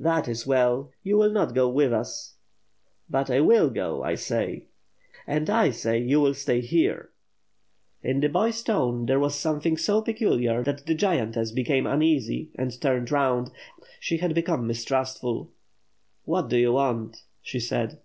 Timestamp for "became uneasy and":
11.52-12.72